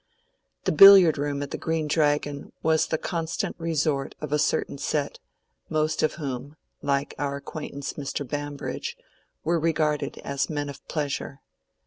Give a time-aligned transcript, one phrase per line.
[0.63, 5.19] The billiard room at the Green Dragon was the constant resort of a certain set,
[5.69, 8.27] most of whom, like our acquaintance Mr.
[8.27, 8.97] Bambridge,
[9.43, 11.41] were regarded as men of pleasure.